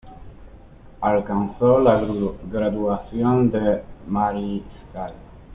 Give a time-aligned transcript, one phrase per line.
[1.01, 2.01] Alcanzó la
[2.51, 5.13] graduación de mariscal.